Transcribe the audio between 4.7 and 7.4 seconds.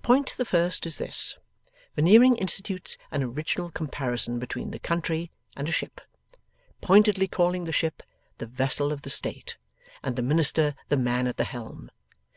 the country, and a ship; pointedly